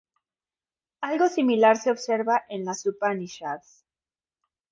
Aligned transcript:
Algo 1.09 1.27
similar 1.29 1.77
se 1.77 1.91
observa 1.91 2.43
en 2.49 2.65
las 2.65 2.87
Upanishads. 2.87 3.85